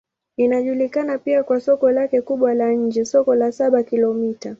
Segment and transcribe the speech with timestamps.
[0.37, 4.49] Inajulikana pia kwa soko lake kubwa la nje, Soko la Saba-Kilomita.